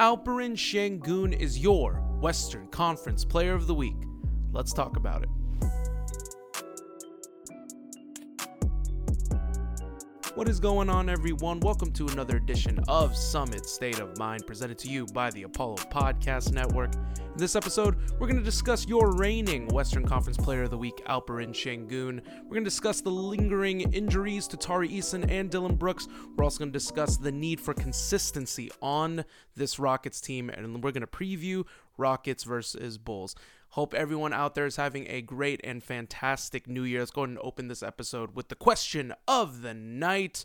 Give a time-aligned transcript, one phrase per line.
[0.00, 3.94] Alperen Sengun is your Western Conference Player of the Week.
[4.50, 5.28] Let's talk about it.
[10.34, 11.60] What is going on, everyone?
[11.60, 15.76] Welcome to another edition of Summit State of Mind, presented to you by the Apollo
[15.92, 16.92] Podcast Network.
[16.96, 21.00] In this episode, we're going to discuss your reigning Western Conference Player of the Week,
[21.06, 22.20] Alperen Sengun.
[22.42, 26.08] We're going to discuss the lingering injuries to Tari Eason and Dillon Brooks.
[26.36, 29.24] We're also going to discuss the need for consistency on
[29.54, 31.64] this Rockets team, and we're going to preview
[31.96, 33.36] Rockets versus Bulls.
[33.74, 37.00] Hope everyone out there is having a great and fantastic new year.
[37.00, 40.44] Let's go ahead and open this episode with the question of the night.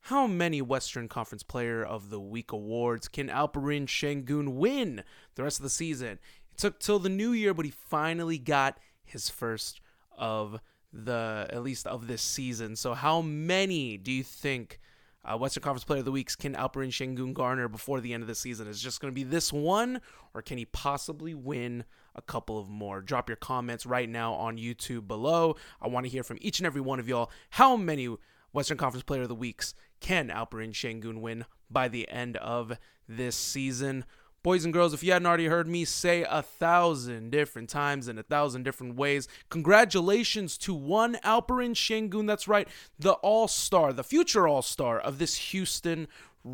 [0.00, 5.02] How many Western Conference Player of the Week awards can Alperen Sengun win
[5.34, 6.18] the rest of the season?
[6.52, 9.80] It took till the new year, but he finally got his first
[10.14, 10.60] of
[10.92, 12.76] the at least of this season.
[12.76, 14.78] So how many do you think
[15.24, 18.26] uh, Western Conference Player of the Weeks can Alperen Sengun garner before the end of
[18.26, 18.68] the season?
[18.68, 20.02] Is just going to be this one,
[20.34, 21.84] or can he possibly win
[22.18, 23.00] a couple of more?
[23.00, 25.56] Drop your comments right now on YouTube below.
[25.80, 27.30] I want to hear from each and every one of y'all.
[27.50, 28.14] How many
[28.52, 32.76] Western Conference Player of the Weeks can Alperen Sengun win by the end of
[33.08, 34.04] this season?
[34.42, 38.18] Boys and girls, if you hadn't already heard me say a thousand different times in
[38.18, 42.26] a thousand different ways, congratulations to one Alperen Sengun.
[42.26, 46.06] That's right, the all star, the future all star of this Houston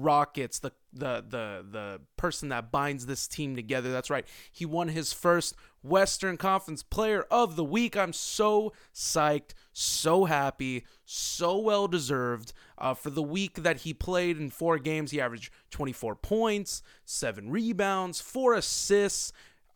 [0.03, 3.93] Rockets, the the the the person that binds this team together.
[3.93, 4.27] That's right.
[4.51, 7.97] He won his first Western Conference Player of the Week.
[7.97, 12.53] I'm so psyched, so happy, so well deserved.
[12.77, 17.51] Uh, for the week that he played in four games, he averaged 24 points, seven
[17.51, 19.33] rebounds, four assists.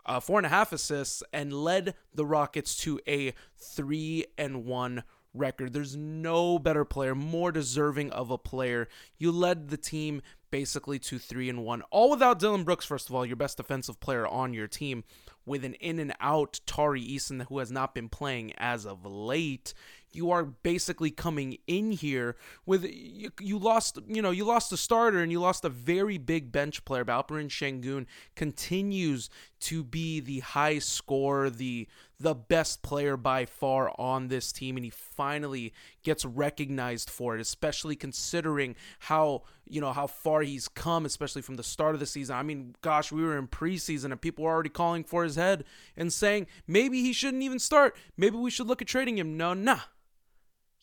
[0.07, 5.03] Uh, four and a half assists and led the Rockets to a three and one
[5.35, 5.73] record.
[5.73, 8.89] There's no better player, more deserving of a player.
[9.19, 12.87] You led the team basically to three and one, all without Dillon Brooks.
[12.87, 15.05] First of all, your best defensive player on your team,
[15.45, 19.75] with an in and out Tari Eason who has not been playing as of late
[20.13, 22.37] you are basically coming in here
[22.67, 26.19] with you, you lost you know you lost a starter and you lost a very
[26.19, 27.05] big bench player.
[27.05, 29.29] But Alperen Sengun continues
[29.61, 31.89] to be the high scorer, the
[32.21, 37.41] the best player by far on this team, and he finally gets recognized for it,
[37.41, 42.07] especially considering how you know how far he's come, especially from the start of the
[42.07, 42.37] season.
[42.37, 45.65] I mean, gosh, we were in preseason and people were already calling for his head
[45.97, 47.97] and saying maybe he shouldn't even start.
[48.17, 49.37] Maybe we should look at trading him.
[49.37, 49.81] No, nah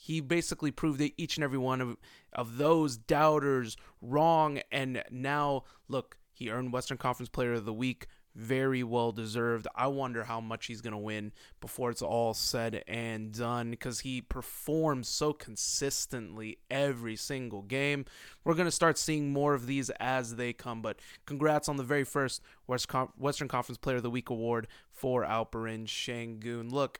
[0.05, 1.97] he basically proved that each and every one of,
[2.31, 4.59] of those doubters wrong.
[4.71, 8.05] And now, look, he earned Western Conference Player of the Week.
[8.35, 9.65] Very well deserved.
[9.75, 11.31] I wonder how much he's going to win
[11.61, 18.03] before it's all said and done because he performs so consistently every single game.
[18.43, 21.83] We're going to start seeing more of these as they come, but congrats on the
[21.83, 26.69] very first Western Conference Player of the Week award for Alperen Sengun.
[26.69, 26.99] Look,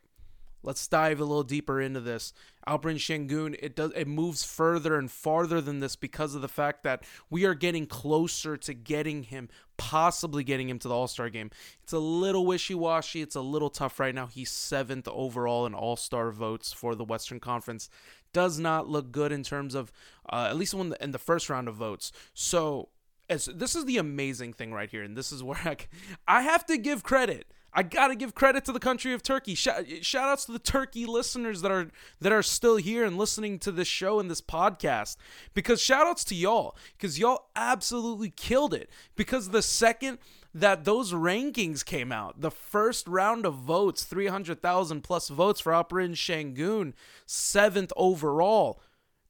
[0.66, 2.34] Let's dive a little deeper into this.
[2.68, 6.82] Alperen Sengun, it does it moves further and farther than this because of the fact
[6.84, 11.52] that we are getting closer to getting him, possibly getting him to the All-Star game.
[11.84, 13.22] It's a little wishy-washy.
[13.22, 14.26] It's a little tough right now.
[14.26, 17.88] He's seventh overall in All-Star votes for the Western Conference.
[18.34, 19.92] Does not look good in terms of
[20.28, 22.12] uh, at least when the, in the first round of votes.
[22.34, 22.90] So
[23.30, 25.78] as this is the amazing thing right here, and this is where I,
[26.28, 29.54] I have to give credit I gotta give credit to the country of Turkey.
[29.54, 31.92] Shout, shout outs to the Turkey listeners that are
[32.22, 35.18] that are still here and listening to this show and this podcast.
[35.54, 38.90] Because shout outs to y'all, because y'all absolutely killed it.
[39.18, 40.20] Because the second
[40.54, 46.16] that those rankings came out, the first round of votes, 300,000 plus votes for Alperen
[46.16, 46.94] Sengun,
[47.26, 48.82] seventh overall.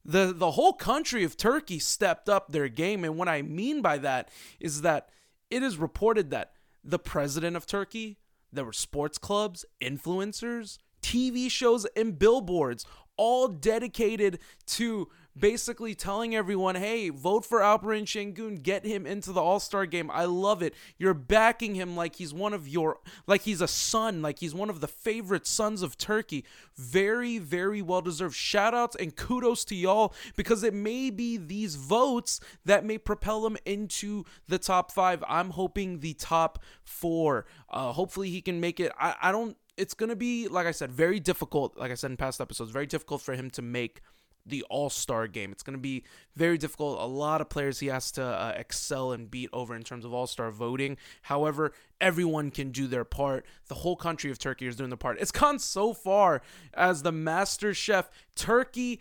[0.04, 3.02] The, the whole country of Turkey stepped up their game.
[3.02, 4.30] And what I mean by that
[4.60, 5.08] is that
[5.50, 6.52] it is reported that
[6.84, 8.18] the president of Turkey,
[8.52, 12.84] there were sports clubs, influencers, TV shows, and billboards
[13.16, 15.08] all dedicated to
[15.38, 20.10] basically telling everyone, hey, vote for Alperen Sengun, get him into the All Star game.
[20.10, 20.74] I love it.
[20.98, 24.70] You're backing him like he's one of your, like he's a son, like he's one
[24.70, 26.44] of the favorite sons of Turkey.
[26.76, 28.34] Very, very well deserved.
[28.34, 33.46] Shout outs and kudos to y'all because it may be these votes that may propel
[33.46, 35.22] him into the top five.
[35.28, 37.46] I'm hoping the top four.
[37.68, 38.92] Uh, hopefully he can make it.
[38.98, 42.10] I, I don't, it's going to be, like I said, very difficult, like I said
[42.10, 44.00] in past episodes, very difficult for him to make
[44.46, 45.52] the All Star game.
[45.52, 46.04] It's going to be
[46.34, 47.00] very difficult.
[47.00, 50.14] A lot of players he has to uh, excel and beat over in terms of
[50.14, 50.96] All Star voting.
[51.22, 53.44] However, everyone can do their part.
[53.68, 55.18] The whole country of Turkey is doing their part.
[55.20, 56.42] It's gone so far
[56.74, 59.00] as the Master Chef Turkey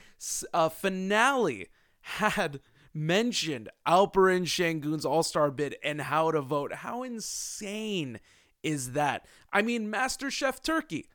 [0.54, 1.68] uh, finale
[2.02, 2.60] had
[2.94, 6.74] mentioned Alperen Sengun's All Star bid and how to vote.
[6.74, 8.20] How insane
[8.64, 9.26] is that?
[9.52, 11.08] I mean, Master Chef Turkey.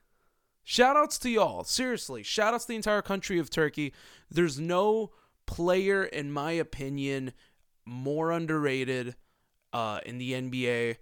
[0.63, 1.65] Shout outs to y'all.
[1.65, 3.93] Seriously, shout outs to the entire country of Turkey.
[4.31, 5.11] There's no
[5.47, 7.33] player, in my opinion,
[7.85, 9.17] more underrated
[9.73, 10.97] uh, in the NBA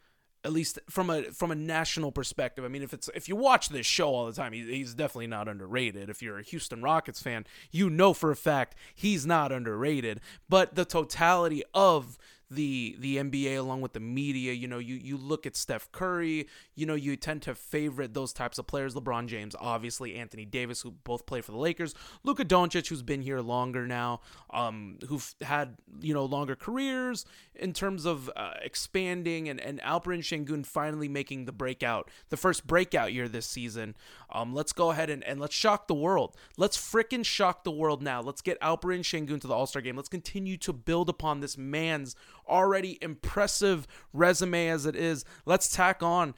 [0.44, 2.64] at least from a from a national perspective.
[2.64, 5.26] I mean, if it's if you watch this show all the time, he, he's definitely
[5.26, 6.08] not underrated.
[6.08, 10.20] If you're a Houston Rockets fan, you know for a fact he's not underrated.
[10.48, 12.18] But the totality of
[12.50, 14.52] the the NBA along with the media.
[14.52, 16.48] You know, you you look at Steph Curry.
[16.74, 18.94] You know, you tend to favorite those types of players.
[18.94, 21.94] LeBron James, obviously, Anthony Davis, who both play for the Lakers.
[22.24, 27.24] Luka Doncic, who's been here longer now, um, who've had you know longer careers
[27.54, 32.66] in terms of uh, expanding, and and Alperen Sengun finally making the breakout, the first
[32.66, 33.94] breakout year this season.
[34.30, 36.36] Um, let's go ahead and, and let's shock the world.
[36.56, 38.20] Let's freaking shock the world now.
[38.20, 39.96] Let's get Alperen Sengun to the All Star game.
[39.96, 42.14] Let's continue to build upon this man's
[42.48, 45.24] already impressive resume as it is.
[45.46, 46.34] Let's tack on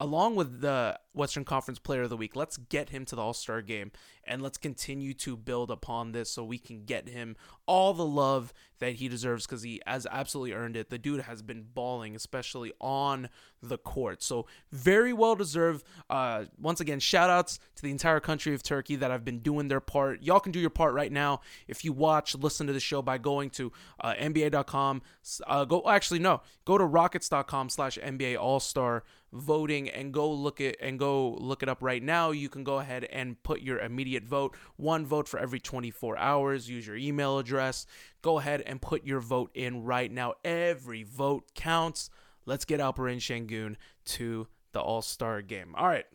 [0.00, 3.32] along with the Western Conference Player of the Week, let's get him to the All
[3.32, 3.92] Star game
[4.26, 8.52] and let's continue to build upon this so we can get him all the love
[8.78, 10.90] that he deserves because he has absolutely earned it.
[10.90, 13.28] The dude has been balling, especially on
[13.62, 14.22] the court.
[14.22, 15.84] So, very well deserved.
[16.10, 19.68] Uh, once again, shout outs to the entire country of Turkey that have been doing
[19.68, 20.22] their part.
[20.22, 23.18] Y'all can do your part right now if you watch, listen to the show by
[23.18, 25.02] going to uh, NBA.com.
[25.46, 30.60] Uh, go, actually, no, go to rockets.com slash NBA All Star voting and go look
[30.60, 32.30] at and go look it up right now.
[32.30, 34.56] You can go ahead and put your immediate vote.
[34.76, 36.68] One vote for every 24 hours.
[36.68, 37.86] Use your email address.
[38.22, 40.34] Go ahead and put your vote in right now.
[40.44, 42.10] Every vote counts.
[42.46, 45.74] Let's get Alperen Sengun to the All Star game.
[45.76, 46.06] All right,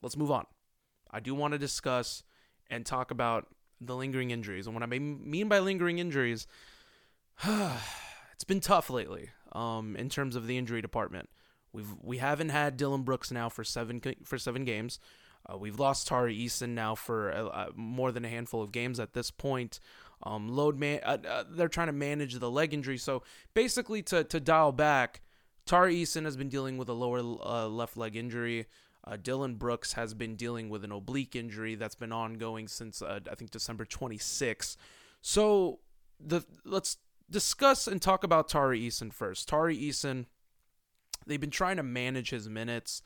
[0.00, 0.46] let's move on.
[1.10, 2.22] I do want to discuss
[2.70, 3.48] and talk about
[3.80, 4.66] the lingering injuries.
[4.66, 6.46] And what I mean by lingering injuries,
[7.44, 11.28] it's been tough lately um, in terms of the injury department.
[11.72, 14.98] We've we haven't had Dillon Brooks now for seven for seven games.
[15.50, 19.00] Uh, we've lost Tari Eason now for uh, uh, more than a handful of games
[19.00, 19.80] at this point.
[20.22, 22.98] Um, load man, uh, uh, they're trying to manage the leg injury.
[22.98, 23.22] So
[23.54, 25.22] basically, to to dial back,
[25.66, 28.66] Tari Eason has been dealing with a lower uh, left leg injury.
[29.22, 33.50] Dillon Brooks has been dealing with an oblique injury that's been ongoing since I think
[33.50, 34.76] December 26.
[35.22, 35.80] So
[36.20, 36.98] the let's
[37.28, 39.48] discuss and talk about Tari Eason first.
[39.48, 40.26] Tari Eason
[41.26, 43.02] They've been trying to manage his minutes.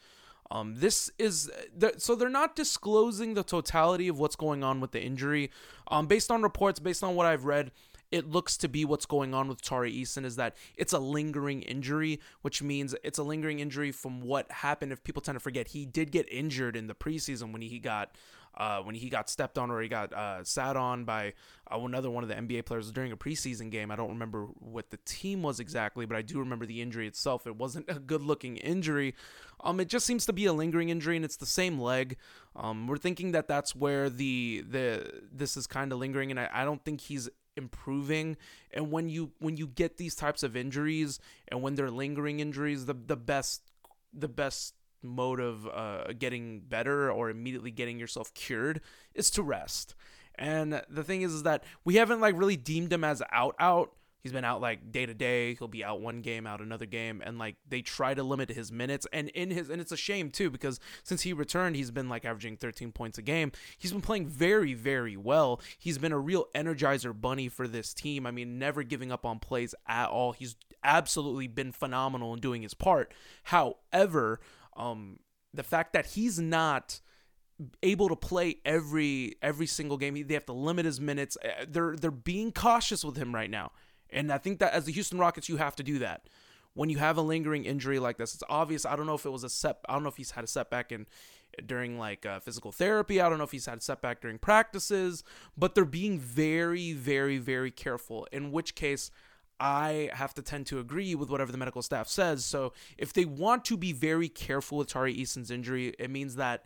[0.51, 1.51] Um, this is
[1.99, 5.51] so they're not disclosing the totality of what's going on with the injury.
[5.89, 7.73] Um, based on reports, based on what I've read,
[8.13, 11.63] it looks to be what's going on with Tari Eason is that it's a lingering
[11.63, 14.93] injury, which means it's a lingering injury from what happened.
[14.93, 18.13] If people tend to forget, he did get injured in the preseason when he got
[18.57, 21.35] uh, when he got stepped on or he got uh, sat on by
[21.71, 23.91] uh, another one of the NBA players during a preseason game.
[23.91, 27.47] I don't remember what the team was exactly, but I do remember the injury itself.
[27.47, 29.15] It wasn't a good looking injury.
[29.61, 32.17] Um, it just seems to be a lingering injury, and it's the same leg.
[32.55, 36.49] Um, we're thinking that that's where the the this is kind of lingering, and I,
[36.53, 38.37] I don't think he's improving
[38.73, 41.19] and when you when you get these types of injuries
[41.49, 43.63] and when they're lingering injuries the the best
[44.13, 48.81] the best mode of uh, getting better or immediately getting yourself cured
[49.15, 49.95] is to rest.
[50.39, 53.93] And the thing is, is that we haven't like really deemed him as out out.
[54.23, 55.55] He's been out like day to day.
[55.55, 58.73] He'll be out one game, out another game, and like they try to limit his
[58.73, 59.07] minutes.
[59.13, 62.25] And in his and it's a shame too because since he returned, he's been like
[62.25, 63.53] averaging 13 points a game.
[63.79, 65.61] He's been playing very, very well.
[65.79, 68.27] He's been a real energizer bunny for this team.
[68.27, 70.33] I mean, never giving up on plays at all.
[70.33, 73.13] He's absolutely been phenomenal in doing his part.
[73.45, 74.41] However,
[74.77, 75.21] um,
[75.55, 77.01] the fact that he's not
[77.83, 81.37] able to play every every single game, they have to limit his minutes.
[81.45, 83.73] Uh, they're they're being cautious with him right now,
[84.11, 86.29] and I think that as the Houston Rockets, you have to do that.
[86.75, 88.85] When you have a lingering injury like this, it's obvious.
[88.85, 89.79] I don't know if it was a set.
[89.89, 91.07] I don't know if he's had a setback in
[91.65, 93.21] during like uh, physical therapy.
[93.21, 95.25] I don't know if he's had a setback during practices,
[95.57, 98.29] but they're being very, very, very careful.
[98.31, 99.11] In which case,
[99.59, 102.45] I have to tend to agree with whatever the medical staff says.
[102.45, 106.65] So if they want to be very careful with Tari Eason's injury, it means that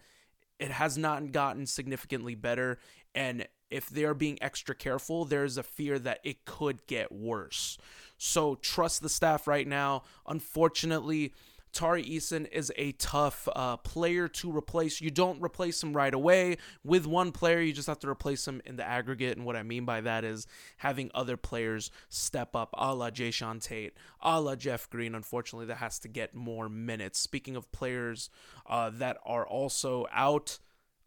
[0.58, 2.78] it has not gotten significantly better.
[3.14, 7.78] And if they're being extra careful, there's a fear that it could get worse.
[8.18, 10.02] So trust the staff right now.
[10.26, 11.32] Unfortunately,
[11.72, 15.00] Tari Eason is a tough uh, player to replace.
[15.00, 17.60] You don't replace him right away with one player.
[17.60, 19.36] You just have to replace him in the aggregate.
[19.36, 20.46] And what I mean by that is
[20.78, 25.14] having other players step up, a la Jae'Sean Tate, a la Jeff Green.
[25.14, 27.20] Unfortunately, that has to get more minutes.
[27.20, 28.30] Speaking of players
[28.66, 30.58] uh, that are also out,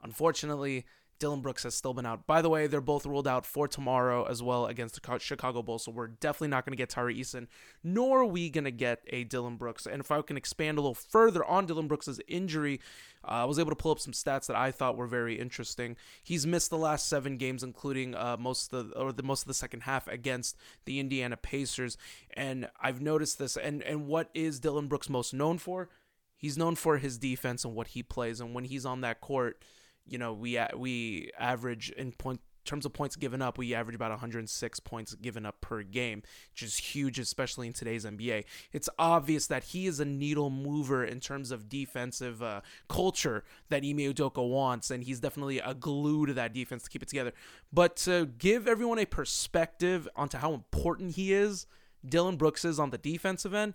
[0.02, 0.86] unfortunately,
[1.20, 2.28] Dillon Brooks has still been out.
[2.28, 5.86] By the way, they're both ruled out for tomorrow as well against the Chicago Bulls.
[5.86, 7.48] So we're definitely not going to get Tari Eason,
[7.84, 9.86] nor are we going to get a Dillon Brooks.
[9.86, 12.80] And if I can expand a little further on Dillon Brooks's injury,
[13.26, 15.96] uh, I was able to pull up some stats that I thought were very interesting.
[16.22, 19.48] He's missed the last seven games, including uh, most of the or the most of
[19.48, 21.98] the second half against the Indiana Pacers.
[22.34, 23.56] And I've noticed this.
[23.56, 25.90] And and what is Dillon Brooks most known for?
[26.36, 28.42] He's known for his defense and what he plays.
[28.42, 29.64] And when he's on that court
[30.06, 34.12] you know, we we average in point terms of points given up, we average about
[34.12, 38.46] 106 points given up per game, which is huge, especially in today's NBA.
[38.72, 43.84] It's obvious that he is a needle mover in terms of defensive uh, culture that
[43.84, 47.34] Ime Udoka wants, and he's definitely a glue to that defense to keep it together.
[47.72, 51.68] But to give everyone a perspective onto how important he is,
[52.06, 53.74] Dillon Brooks is on the defensive end.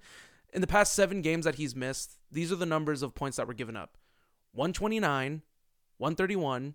[0.52, 3.46] In the past seven games that he's missed, these are the numbers of points that
[3.46, 3.98] were given up
[4.52, 5.42] 129,
[5.98, 6.74] 131,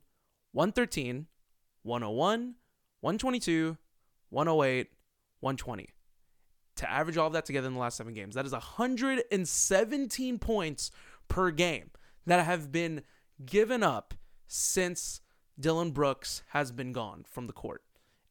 [0.51, 1.27] 113,
[1.83, 2.55] 101,
[3.01, 3.77] 122,
[4.29, 4.87] 108,
[5.39, 5.89] 120.
[6.77, 10.91] To average all of that together in the last seven games, that is 117 points
[11.27, 11.91] per game
[12.25, 13.03] that have been
[13.45, 14.13] given up
[14.47, 15.21] since
[15.59, 17.83] Dillon Brooks has been gone from the court.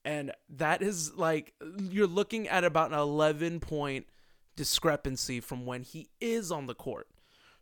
[0.04, 4.06] And that is like, you're looking at about an 11 point
[4.56, 7.08] discrepancy from when he is on the court.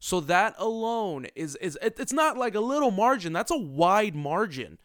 [0.00, 3.32] So that alone is is it's not like a little margin.
[3.32, 4.78] That's a wide margin.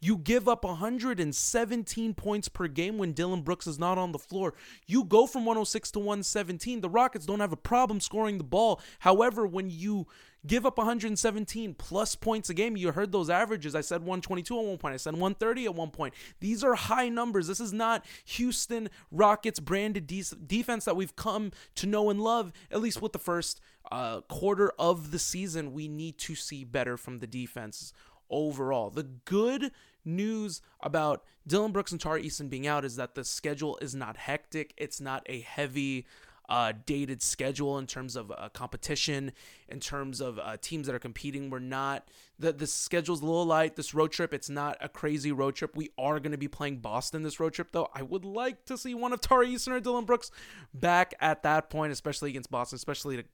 [0.00, 4.52] You give up 117 points per game when Dillon Brooks is not on the floor.
[4.86, 6.82] You go from 106 to 117.
[6.82, 8.82] The Rockets don't have a problem scoring the ball.
[8.98, 10.06] However, when you
[10.46, 13.74] give up 117 plus points a game, you heard those averages.
[13.74, 14.94] I said 122 at one point.
[14.94, 16.14] I said 130 at one point.
[16.40, 17.46] These are high numbers.
[17.46, 22.52] This is not Houston Rockets branded de- defense that we've come to know and love,
[22.70, 23.60] at least with the first
[23.90, 25.72] uh, quarter of the season.
[25.72, 27.92] We need to see better from the defense
[28.30, 28.90] overall.
[28.90, 29.70] The good
[30.04, 34.16] news about Dillon Brooks and Tari Eason being out is that the schedule is not
[34.16, 34.74] hectic.
[34.76, 36.06] It's not a heavy,
[36.48, 39.32] uh, dated schedule in terms of uh, competition,
[39.68, 41.50] in terms of uh, teams that are competing.
[41.50, 42.08] We're not
[42.38, 43.76] the the schedule's a little light.
[43.76, 45.76] This road trip, it's not a crazy road trip.
[45.76, 47.88] We are going to be playing Boston this road trip, though.
[47.94, 50.30] I would like to see one of Tari Eason or Dillon Brooks
[50.72, 53.24] back at that point, especially against Boston, especially to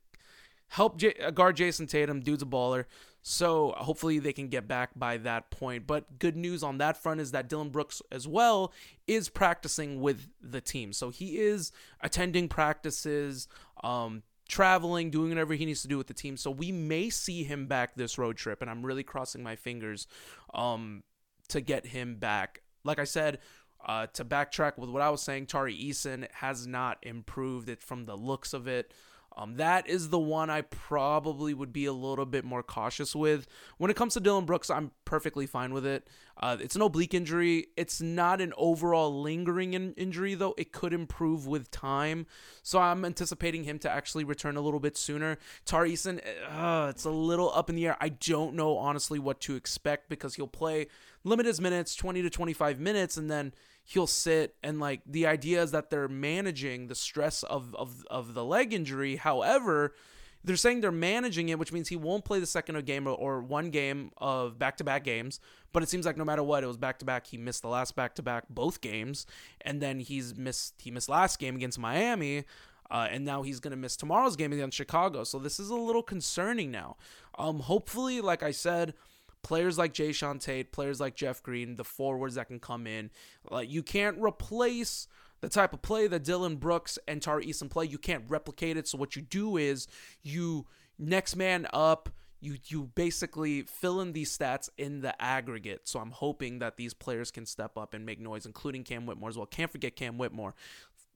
[0.69, 2.21] help J- uh, guard Jayson Tatum.
[2.21, 2.85] Dude's a baller.
[3.22, 5.86] So hopefully they can get back by that point.
[5.86, 8.72] But good news on that front is that Dillon Brooks as well
[9.06, 10.92] is practicing with the team.
[10.92, 13.46] So he is attending practices,
[13.84, 16.36] um, traveling, doing whatever he needs to do with the team.
[16.36, 20.06] So we may see him back this road trip, and I'm really crossing my fingers
[20.54, 21.02] um,
[21.48, 22.62] to get him back.
[22.84, 23.38] Like I said,
[23.84, 28.06] uh, to backtrack with what I was saying, Tari Eason has not improved it from
[28.06, 28.92] the looks of it.
[29.40, 33.47] Um, that is the one I probably would be a little bit more cautious with.
[33.78, 36.09] When it comes to Dillon Brooks, I'm perfectly fine with it.
[36.37, 37.68] Uh, it's an oblique injury.
[37.75, 40.54] It's not an overall lingering in- injury, though.
[40.59, 42.26] It could improve with time.
[42.62, 45.38] So I'm anticipating him to actually return a little bit sooner.
[45.64, 46.20] Tari Eason,
[46.50, 47.97] uh, it's a little up in the air.
[47.99, 50.88] I don't know, honestly, what to expect because he'll play
[51.25, 55.72] limited minutes, 20 to 25 minutes, and then he'll sit and like the idea is
[55.72, 59.16] that they're managing the stress of of, of the leg injury.
[59.16, 59.94] However
[60.42, 63.70] they're saying they're managing it which means he won't play the second game or, one
[63.70, 65.38] game of back-to-back games.
[65.72, 67.26] But it seems like no matter what it was back-to-back.
[67.26, 69.26] He missed the last back-to-back both games
[69.60, 72.44] and then he's missed he missed last game against miami
[72.90, 75.25] uh, and now he's going to miss tomorrow's game against chicago.
[75.25, 76.96] So this is a little concerning now.
[77.38, 78.94] Um hopefully like i said
[79.42, 83.11] players like Jae'Sean Tate, players like Jeff Green, the forwards that can come in.
[83.50, 85.09] Like you can't replace
[85.40, 87.87] the type of play that Dillon Brooks and Tari Eason play.
[87.87, 88.87] You can't replicate it.
[88.87, 89.87] So what you do is
[90.23, 90.66] you
[90.99, 92.11] next man up.
[92.42, 95.87] You you basically fill in these stats in the aggregate.
[95.87, 99.28] So I'm hoping that these players can step up and make noise, including Cam Whitmore
[99.28, 99.47] as well.
[99.47, 100.54] Can't forget Cam Whitmore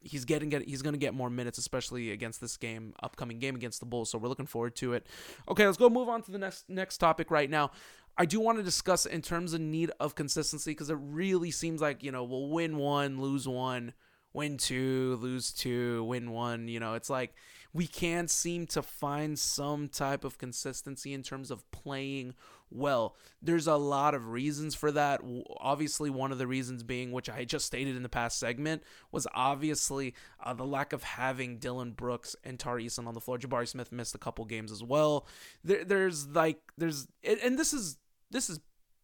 [0.05, 3.57] he's getting get he's going to get more minutes especially against this game upcoming game
[3.57, 5.07] against the bulls so we're looking forward to it
[5.49, 7.71] okay let's go move on to the next next topic right now
[8.17, 11.81] I do want to discuss in terms of need of consistency because it really seems
[11.81, 13.93] like, you know, we'll win one, lose one,
[14.33, 16.69] win two, lose two, win one.
[16.69, 17.35] You know, it's like
[17.73, 22.35] we can't seem to find some type of consistency in terms of playing
[22.71, 23.17] well.
[23.43, 25.21] There's a lot of reasons for that.
[25.59, 29.27] Obviously, one of the reasons being, which I just stated in the past segment, was
[29.35, 33.39] obviously uh, the lack of having Dillon Brooks and Tari Eason on the floor.
[33.39, 35.27] Jabari Smith missed a couple games as well.
[35.65, 37.97] There, there's like, there's, and this is
[38.31, 38.61] this is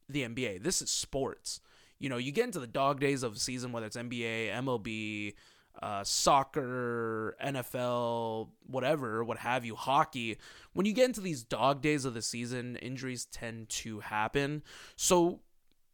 [0.08, 0.62] the NBA.
[0.62, 1.60] This is sports.
[1.98, 5.34] You know, you get into the dog days of season, whether it's NBA, MLB,
[5.80, 10.38] uh, soccer, NFL, whatever, what have you, hockey.
[10.72, 14.62] When you get into these dog days of the season, injuries tend to happen.
[14.96, 15.40] So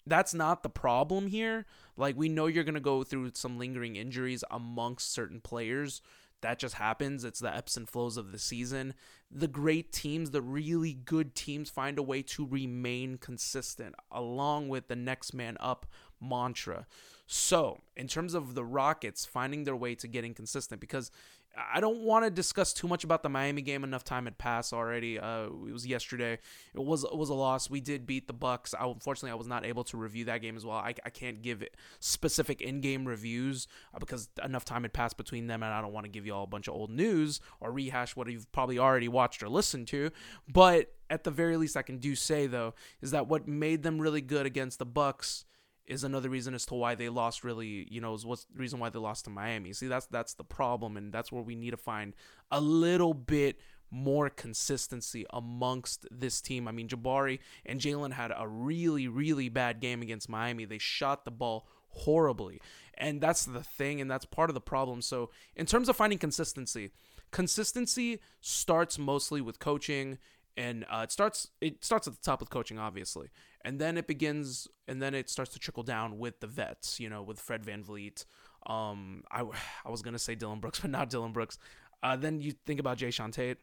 [0.06, 1.66] that's not the problem here.
[1.96, 6.02] Like we know you're going to go through some lingering injuries amongst certain players.
[6.42, 7.24] That just happens.
[7.24, 8.94] It's the ebbs and flows of the season.
[9.30, 14.88] The great teams, the really good teams find a way to remain consistent along with
[14.88, 15.86] the next man up
[16.20, 16.86] mantra.
[17.26, 21.10] So, in terms of the Rockets finding their way to getting consistent because
[21.56, 23.82] I don't want to discuss too much about the Miami game.
[23.82, 25.18] Enough time had passed already.
[25.18, 26.38] Uh, it was yesterday.
[26.74, 27.70] It was it was a loss.
[27.70, 28.74] We did beat the Bucks.
[28.74, 30.76] I, unfortunately, I was not able to review that game as well.
[30.76, 31.64] I, I can't give
[31.98, 36.04] specific in-game reviews uh, because enough time had passed between them, and I don't want
[36.04, 39.08] to give you all a bunch of old news or rehash what you've probably already
[39.08, 40.10] watched or listened to.
[40.48, 44.00] But at the very least, I can do say though is that what made them
[44.00, 45.44] really good against the Bucks
[45.86, 48.78] is another reason as to why they lost really you know is what's the reason
[48.78, 49.72] why they lost to Miami.
[49.72, 52.14] See that's that's the problem and that's where we need to find
[52.50, 56.68] a little bit more consistency amongst this team.
[56.68, 60.64] I mean Jabari and Jalen had a really really bad game against Miami.
[60.64, 62.60] They shot the ball horribly.
[62.94, 65.02] And that's the thing and that's part of the problem.
[65.02, 66.90] So in terms of finding consistency,
[67.30, 70.18] consistency starts mostly with coaching
[70.56, 73.28] and uh, it starts it starts at the top with coaching obviously.
[73.64, 77.08] And then it begins and then it starts to trickle down with the vets you
[77.08, 78.24] know with fred vanvleet
[78.66, 79.42] um i,
[79.84, 81.58] I was gonna say dillon brooks but not dillon brooks.
[82.02, 83.58] Uh, then you think about jae'sean tate.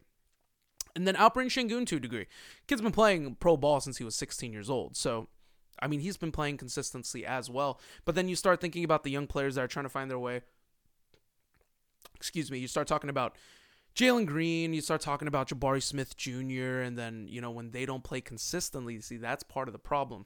[0.95, 2.27] And then alperen Sengun to a degree.
[2.67, 4.95] Kid's been playing pro ball since he was 16 years old.
[4.95, 5.29] So
[5.79, 7.79] i mean he's been playing consistently as well.
[8.05, 10.19] But then you start thinking about the young players that are trying to find their
[10.19, 10.41] way.
[12.15, 13.37] Excuse me you start talking about
[13.95, 17.85] Jalen Green, you start talking about Jabari Smith Jr., and then, you know, when they
[17.85, 20.25] don't play consistently, see, that's part of the problem.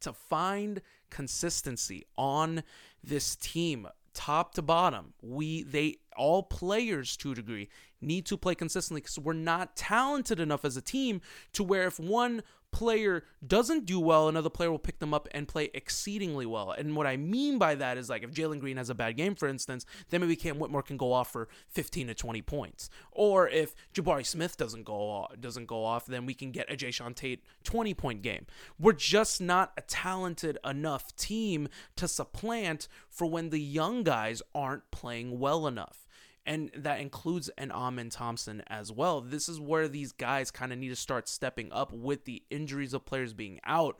[0.00, 2.62] To find consistency on
[3.02, 7.68] this team, top to bottom, we, they, all players to a degree
[8.02, 11.22] need to play consistently because we're not talented enough as a team
[11.54, 15.48] to where if one player doesn't do well, another player will pick them up and
[15.48, 16.72] play exceedingly well.
[16.72, 19.34] And what I mean by that is like if Jalen Green has a bad game,
[19.34, 22.90] for instance, then maybe Cam Whitmore can go off for 15 to 20 points.
[23.12, 26.76] Or if Jabari Smith doesn't go off, doesn't go off, then we can get a
[26.76, 28.46] Jae'Sean Tate 20 point game.
[28.78, 34.90] We're just not a talented enough team to supplant for when the young guys aren't
[34.90, 36.06] playing well enough
[36.48, 39.20] and that includes an Amen Thompson as well.
[39.20, 42.94] This is where these guys kind of need to start stepping up with the injuries
[42.94, 43.98] of players being out.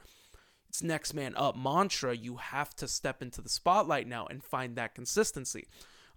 [0.71, 2.17] It's next man up mantra.
[2.17, 5.67] You have to step into the spotlight now and find that consistency.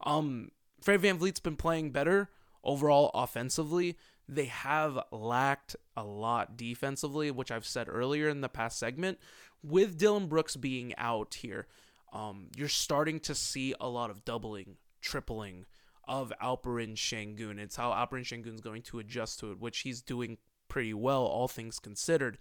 [0.06, 2.30] Um, Fred VanVleet's been playing better
[2.64, 3.98] overall offensively.
[4.30, 9.20] They have lacked a lot defensively, which I've said earlier in the past segment.
[9.62, 11.68] With Dillon Brooks being out here,
[12.14, 15.66] um, you're starting to see a lot of doubling, tripling,
[16.08, 17.60] of Alperen Sengun.
[17.60, 20.38] It's how Alperen Sengun is going to adjust to it, which he's doing
[20.68, 22.38] pretty well, all things considered.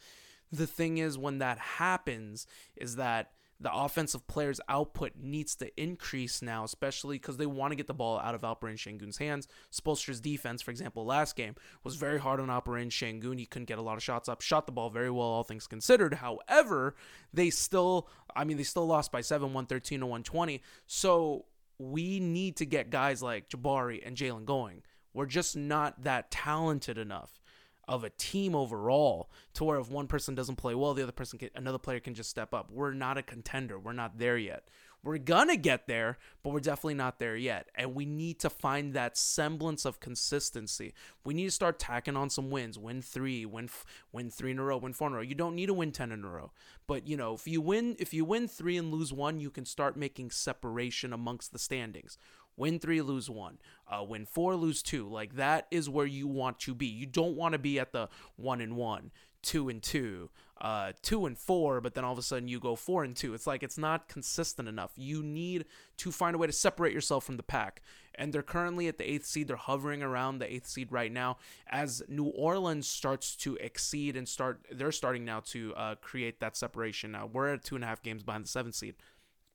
[0.53, 2.47] The thing is, when that happens,
[2.77, 7.77] is that the offensive players' output needs to increase now, especially because they want to
[7.77, 9.47] get the ball out of Alperen Sengun's hands.
[9.71, 13.39] Spoelstra's defense, for example, last game was very hard on Alperen Sengun.
[13.39, 15.67] He couldn't get a lot of shots up, shot the ball very well, all things
[15.67, 16.15] considered.
[16.15, 16.95] However,
[17.35, 20.63] they still, I mean, they still lost by 7, 113 to 120.
[20.87, 21.45] So
[21.81, 24.83] we need to get guys like Jabari and Jalen going.
[25.15, 27.41] We're just not that talented enough
[27.89, 31.39] of a team overall to where if one person doesn't play well, the other person
[31.39, 32.71] can, another player can just step up.
[32.71, 33.79] We're not a contender.
[33.79, 34.69] We're not there yet.
[35.03, 37.69] We're gonna get there, but we're definitely not there yet.
[37.75, 40.93] And we need to find that semblance of consistency.
[41.25, 42.79] We need to start tacking on some wins.
[42.79, 45.23] Win three, win f- win three in a row, win four in a row.
[45.23, 46.53] You don't need to win ten in a row,
[46.87, 49.65] but you know if you win if you win three and lose one, you can
[49.65, 52.19] start making separation amongst the standings.
[52.57, 53.59] Win three, lose one.
[53.89, 55.09] Uh, win four, lose two.
[55.09, 56.87] Like that is where you want to be.
[56.87, 61.27] You don't want to be at the one and one two and two, uh, two
[61.27, 63.35] and four, but then all of a sudden you go four and two.
[63.35, 64.93] It's like it's not consistent enough.
[64.97, 65.65] You need
[65.99, 67.83] to find a way to separate yourself from the pack.
[68.15, 69.49] And they're currently at the eighth seed.
[69.49, 71.39] They're hovering around the eighth seed right now.
[71.69, 76.57] As New Orleans starts to exceed and start, they're starting now to uh, create that
[76.57, 77.13] separation.
[77.13, 78.97] Now we're at two and a half games behind the seventh seed.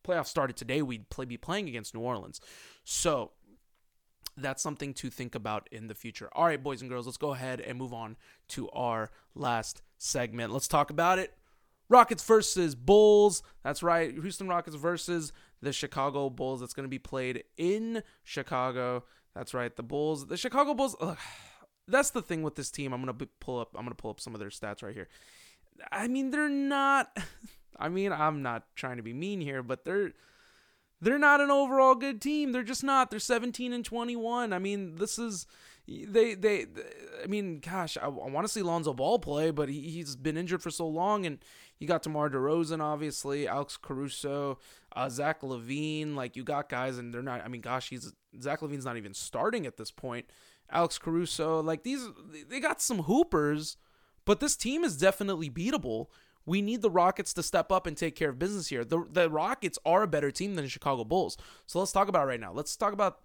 [0.03, 0.81] Playoffs started today.
[0.81, 2.39] We'd play, be playing against New Orleans.
[2.83, 3.31] So
[4.37, 6.29] that's something to think about in the future.
[6.33, 8.17] All right, boys and girls, let's go ahead and move on
[8.49, 10.51] to our last segment.
[10.51, 11.33] Let's talk about it.
[11.87, 13.43] Rockets versus Bulls.
[13.63, 14.11] That's right.
[14.11, 16.59] Houston Rockets versus the Chicago Bulls.
[16.59, 19.03] That's going to be played in Chicago.
[19.35, 19.75] That's right.
[19.75, 20.95] The Bulls, the Chicago Bulls.
[20.99, 21.17] Ugh,
[21.87, 22.93] that's the thing with this team.
[22.93, 24.95] I'm going to pull up I'm going to pull up some of their stats right
[24.95, 25.07] here.
[25.91, 27.15] I mean, they're not
[27.79, 30.13] I mean, I'm not trying to be mean here, but they're
[31.01, 32.51] they're not an overall good team.
[32.51, 33.09] They're just not.
[33.09, 34.53] They're 17 and 21.
[34.53, 35.45] I mean, this is
[35.87, 36.65] they they,
[37.23, 40.37] I mean, gosh, I, I want to see Lonzo Ball play, but he, he's been
[40.37, 41.39] injured for so long, and
[41.79, 44.57] you got DeMar DeRozan, obviously, Alex Caruso,
[44.95, 46.15] uh, Zach LaVine.
[46.15, 47.41] Like you got guys, and they're not.
[47.43, 50.25] I mean, gosh, he's Zach LaVine's not even starting at this point.
[50.71, 52.07] Alex Caruso, like these,
[52.49, 53.77] they got some hoopers,
[54.25, 56.07] but this team is definitely beatable.
[56.45, 58.85] We need the Rockets to step up and take care of business here.
[58.85, 61.37] The the Rockets are a better team than the Chicago Bulls.
[61.65, 62.53] So let's talk about right now.
[62.53, 63.19] Let's talk about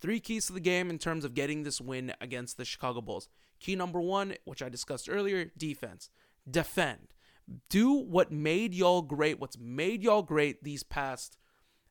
[0.00, 3.28] three keys to the game in terms of getting this win against the Chicago Bulls.
[3.60, 6.10] Key number one, which I discussed earlier, defense.
[6.48, 7.08] Defend.
[7.68, 11.36] Do what made y'all great, what's made y'all great these past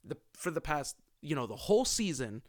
[0.04, 2.42] the for the past, you know, the whole season.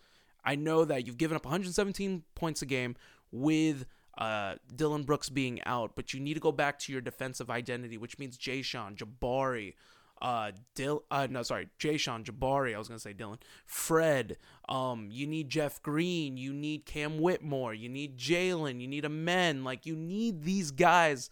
[0.44, 2.96] I know that you've given up 117 points a game
[3.30, 3.86] with
[4.18, 7.96] uh, Dillon Brooks being out, but you need to go back to your defensive identity,
[7.96, 9.74] which means Jason, Jabari,
[10.20, 12.74] uh, Dil, uh, no, sorry, Jason, Jabari.
[12.74, 14.36] I was gonna say Dillon, Fred.
[14.68, 16.36] Um, you need Jeff Green.
[16.36, 17.74] You need Cam Whitmore.
[17.74, 18.80] You need Jalen.
[18.80, 19.62] You need Amen.
[19.62, 21.30] Like you need these guys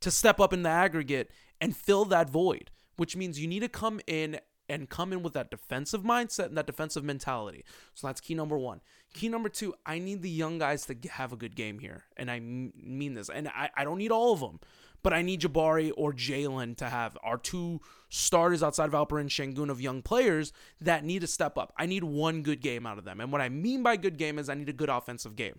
[0.00, 2.70] to step up in the aggregate and fill that void.
[2.96, 4.38] Which means you need to come in
[4.70, 7.64] and come in with that defensive mindset and that defensive mentality.
[7.94, 8.80] So that's key number one.
[9.12, 12.04] Key number two, I need the young guys to have a good game here.
[12.16, 13.28] And I mean this.
[13.28, 14.60] And I, I don't need all of them,
[15.02, 19.70] but I need Jabari or Jalen to have our two starters outside of Alperen Sengun
[19.70, 21.74] of young players that need to step up.
[21.76, 23.20] I need one good game out of them.
[23.20, 25.58] And what I mean by good game is I need a good offensive game.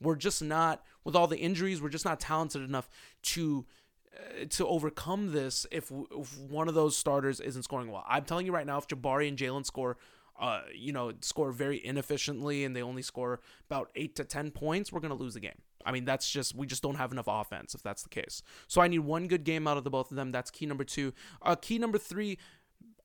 [0.00, 2.88] We're just not, with all the injuries, we're just not talented enough
[3.22, 3.66] to
[4.50, 8.04] to overcome this if, if one of those starters isn't scoring well.
[8.08, 9.96] I'm telling you right now, if Jabari and Jalen score,
[10.38, 14.92] uh, you know, score very inefficiently and they only score about eight to ten points,
[14.92, 15.60] we're gonna lose the game.
[15.84, 18.42] I mean, that's just we just don't have enough offense if that's the case.
[18.66, 20.32] So I need one good game out of the both of them.
[20.32, 21.12] That's key number two.
[21.40, 22.38] Uh, key number three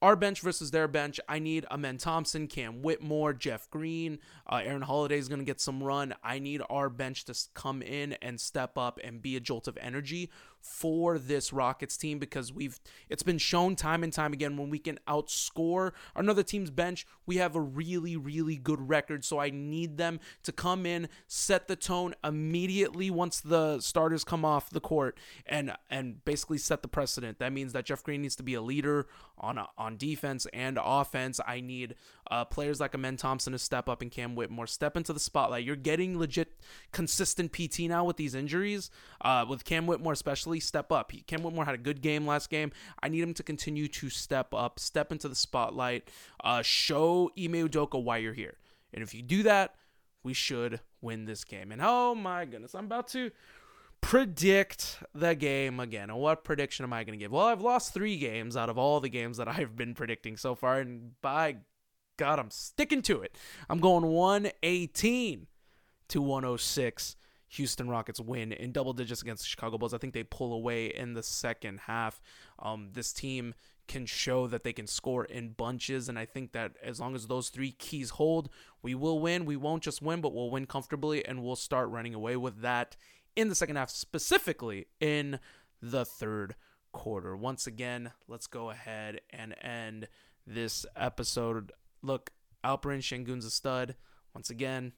[0.02, 4.82] our bench versus their bench, I need Amen Thompson, Cam Whitmore, Jeff Green, uh, Aaron
[4.82, 6.14] Holiday is going to get some run.
[6.24, 9.78] I need our bench to come in and step up and be a jolt of
[9.82, 14.70] energy for this Rockets team because we've it's been shown time and time again when
[14.70, 19.26] we can outscore another team's bench, we have a really really good record.
[19.26, 24.46] So I need them to come in, set the tone immediately once the starters come
[24.46, 27.40] off the court and and basically set the precedent.
[27.40, 30.80] That means that Jeff Green needs to be a leader on a, on defense and
[30.82, 31.39] offense.
[31.45, 31.95] I need
[32.30, 35.63] uh, players like Amen Thompson to step up and Cam Whitmore step into the spotlight.
[35.63, 36.60] You're getting legit
[36.91, 38.89] consistent PT now with these injuries.
[39.21, 41.12] Uh, with Cam Whitmore especially, step up.
[41.12, 42.71] He, Cam Whitmore had a good game last game.
[43.01, 46.10] I need him to continue to step up, step into the spotlight,
[46.43, 48.58] uh, show Ime Udoka why you're here.
[48.93, 49.75] And if you do that,
[50.23, 51.71] we should win this game.
[51.71, 53.32] And oh my goodness, I'm about to
[54.02, 56.14] predict the game again.
[56.14, 57.32] What prediction am I going to give?
[57.32, 60.56] Well, I've lost three games out of all the games that I've been predicting so
[60.56, 60.80] far.
[60.80, 61.58] And by
[62.18, 63.38] God, I'm sticking to it.
[63.70, 65.48] I'm going 118
[66.10, 67.16] to 106.
[67.56, 69.94] Houston Rockets win in double digits against the Chicago Bulls.
[69.94, 72.22] I think they pull away in the second half.
[72.60, 73.56] Um, this team
[73.88, 77.28] can show that they can score in bunches, and I think that as long as
[77.28, 78.50] those three keys hold,
[78.82, 79.44] we will win.
[79.44, 82.96] We won't just win, but we'll win comfortably, and we'll start running away with that
[83.36, 85.39] in the second half, specifically in
[85.82, 86.56] the third
[86.91, 87.36] quarter.
[87.36, 90.08] Once again, let's go ahead and end
[90.46, 92.32] this episode look,
[92.63, 93.96] Alperen Sengun's a stud.
[94.34, 94.94] Once again,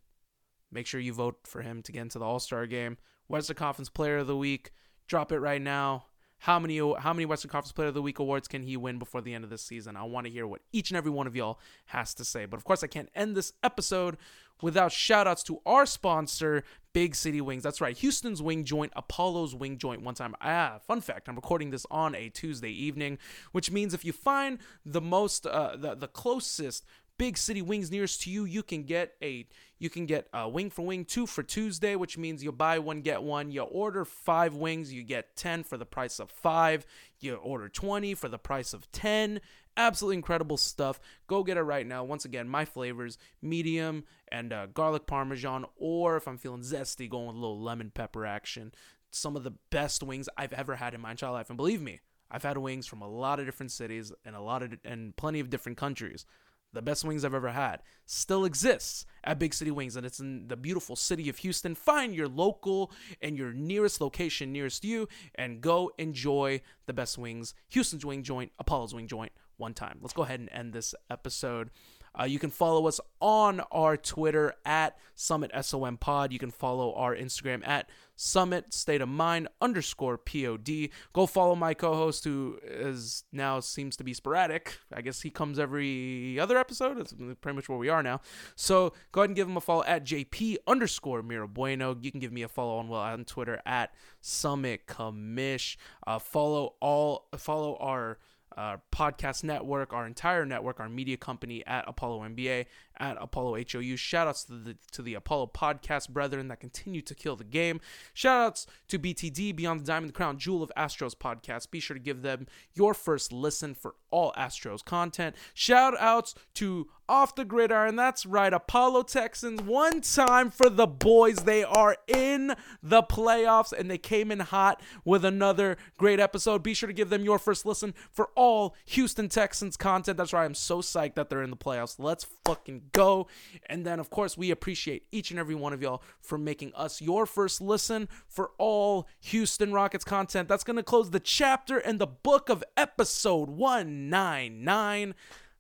[0.72, 2.98] make sure you vote for him to get into the All Star game.
[3.28, 4.72] Western Conference Player of the Week.
[5.08, 6.06] Drop it right now.
[6.40, 9.22] How many how many Western Conference Player of the Week awards can he win before
[9.22, 9.96] the end of this season?
[9.96, 12.46] I want to hear what each and every one of y'all has to say.
[12.46, 14.18] But of course, I can't end this episode
[14.62, 17.64] without shout outs to our sponsor, Big City Wings.
[17.64, 20.04] That's right, Houston's Wing Joint, Apollo's Wing Joint.
[20.04, 23.18] One time, ah, fun fact, I'm recording this on a Tuesday evening,
[23.52, 26.86] which means if you find the most, uh, the, the closest
[27.24, 29.48] big city wings nearest to you you can get a
[29.80, 33.00] you can get a wing for wing two for tuesday which means you buy one
[33.00, 33.50] get one.
[33.50, 36.86] You order five wings you get 10 for the price of five.
[37.22, 39.40] You order 20 for the price of 10
[39.78, 41.00] absolutely incredible stuff.
[41.28, 42.04] Go get it right now.
[42.04, 47.28] Once again my flavors medium and uh, garlic parmesan or if i'm feeling zesty going
[47.28, 48.74] with a little lemon pepper action.
[49.12, 51.50] Some of the best wings i've ever had in my entire life.
[51.50, 54.62] And believe me I've had wings from a lot of different cities and a lot
[54.62, 56.26] of and plenty of different countries
[56.74, 60.48] the best wings I've ever had, still exists at Big City Wings, and it's in
[60.48, 61.76] the beautiful city of Houston.
[61.76, 67.54] Find your local and your nearest location nearest you and go enjoy the best wings.
[67.70, 70.00] Houston's Wing Joint, Apollo's Wing Joint, one time.
[70.02, 71.70] Let's go ahead and end this episode.
[72.20, 76.32] Uh, you can follow us on our Twitter at Summit SOM Pod.
[76.32, 80.90] You can follow our Instagram at Summit State of Mind underscore POD.
[81.14, 84.78] Go follow my co-host who is now seems to be sporadic.
[84.94, 87.00] I guess he comes every other episode.
[87.00, 88.22] That's pretty much where we are now.
[88.56, 91.98] So go ahead and give him a follow at JP underscore Mira Bueno.
[92.00, 95.78] You can give me a follow on well on Twitter at Summit Commish.
[96.06, 98.20] Uh, follow all follow our
[98.58, 102.66] our podcast network, our entire network, our media company at Apollo MBA,
[103.00, 103.98] at Apollo HOU.
[103.98, 107.82] Shout outs to the, to the Apollo podcast brethren that continue to kill the game.
[108.14, 111.72] Shout outs to BTD, Beyond the Diamond, Crown Jewel of Astros podcast.
[111.72, 115.36] Be sure to give them your first listen for all Astros content.
[115.54, 117.96] Shout outs to Off the Gridiron.
[117.96, 119.62] That's right, Apollo Texans.
[119.62, 121.38] One time for the boys.
[121.44, 126.64] They are in the playoffs and they came in hot with another great episode.
[126.64, 130.18] Be sure to give them your first listen for all Houston Texans content.
[130.18, 131.96] That's right, I'm so psyched that they're in the playoffs.
[131.98, 133.28] Let's fucking go.
[133.68, 137.02] And then, of course, we appreciate each and every one of y'all for making us
[137.02, 140.48] your first listen for all Houston Rockets content.
[140.48, 145.16] That's going to close the chapter and the book of episode 199.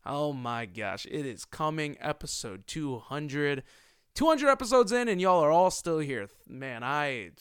[0.05, 1.97] Oh my gosh, it is coming.
[1.99, 3.63] Episode 200.
[4.15, 6.27] 200 episodes in, and y'all are all still here.
[6.47, 7.31] Man, I.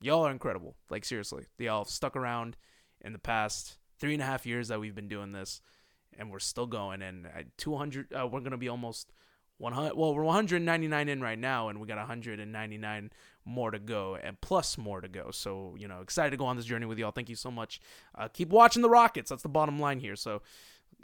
[0.00, 0.76] Y'all are incredible.
[0.88, 1.44] Like, seriously.
[1.58, 2.56] Y'all stuck around
[3.02, 5.60] in the past three and a half years that we've been doing this
[6.18, 7.02] and we're still going.
[7.02, 9.12] And at 200, uh, we're gonna be almost
[9.58, 9.94] 100.
[9.94, 13.10] Well, we're 199 in right now, and we got 199
[13.44, 15.30] more to go, and plus more to go.
[15.30, 17.10] So you know, excited to go on this journey with y'all.
[17.10, 17.80] Thank you so much.
[18.14, 19.30] Uh, keep watching the Rockets.
[19.30, 20.16] That's the bottom line here.
[20.16, 20.42] So.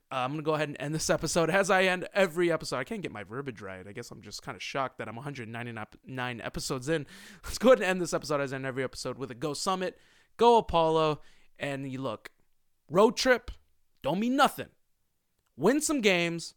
[0.08, 2.76] Uh, I'm gonna go ahead and end this episode as I end every episode.
[2.76, 3.84] I can't get my verbiage right.
[3.84, 7.06] I guess I'm just kind of shocked that I'm 199 episodes in.
[7.44, 9.52] Let's go ahead and end this episode as I end every episode with a Go
[9.52, 9.98] Summit,
[10.36, 11.22] Go Apollo,
[11.58, 12.30] and you look,
[12.88, 13.50] road trip
[14.02, 14.68] don't mean nothing
[15.56, 16.54] win some games,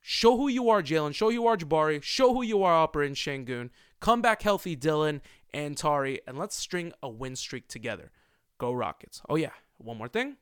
[0.00, 3.12] show who you are, Jalen, show who you are, Jabari, show who you are, Alperen
[3.12, 5.20] Sengun, come back healthy, Dillon
[5.52, 8.10] and Tari, and let's string a win streak together.
[8.58, 9.22] Go Rockets.
[9.28, 10.36] Oh, yeah, one more thing.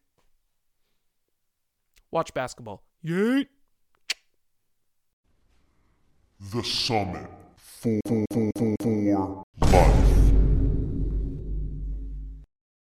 [2.10, 2.82] Watch basketball.
[3.02, 3.46] Yay!
[6.52, 10.47] The Summit for, for, for, for life.